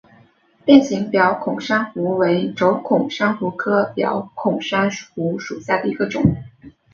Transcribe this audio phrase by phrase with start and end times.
[0.65, 6.23] 变形表孔珊瑚为轴孔珊瑚科表孔珊瑚属下的一个种。